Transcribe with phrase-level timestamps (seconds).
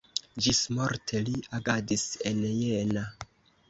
[0.45, 3.09] Ĝismorte li agadis en Jena.